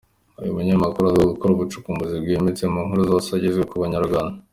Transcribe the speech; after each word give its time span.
Uyu 0.41 0.55
munyamakuru 0.57 1.05
azwiho 1.07 1.31
gukora 1.33 1.51
ubucukumbuzi 1.53 2.15
bwimbitse 2.23 2.63
mu 2.73 2.79
nkuru 2.85 3.01
zose 3.11 3.27
ageza 3.37 3.61
ku 3.69 3.75
banyarwanda. 3.83 4.37